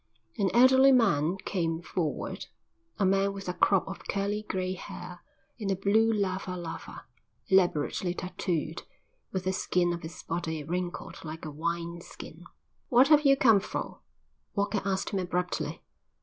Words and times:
An 0.39 0.49
elderly 0.55 0.91
man 0.91 1.37
came 1.45 1.79
forward, 1.79 2.47
a 2.97 3.05
man 3.05 3.33
with 3.33 3.47
a 3.47 3.53
crop 3.53 3.87
of 3.87 4.07
curly 4.07 4.41
grey 4.49 4.73
hair, 4.73 5.19
in 5.59 5.69
a 5.69 5.75
blue 5.75 6.11
lava 6.11 6.57
lava, 6.57 7.05
elaborately 7.49 8.15
tatooed, 8.15 8.81
with 9.31 9.43
the 9.43 9.53
skin 9.53 9.93
of 9.93 10.01
his 10.01 10.23
body 10.23 10.63
wrinkled 10.63 11.23
like 11.23 11.45
a 11.45 11.51
wine 11.51 12.01
skin. 12.01 12.45
"What 12.89 13.09
have 13.09 13.21
you 13.25 13.37
come 13.37 13.59
for?" 13.59 13.99
Walker 14.55 14.81
asked 14.85 15.11
him 15.11 15.19
abruptly. 15.19 15.83